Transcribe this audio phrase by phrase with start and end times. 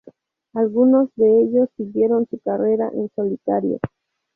[0.55, 3.77] Algunos de ellos siguieron su carrera en solitario.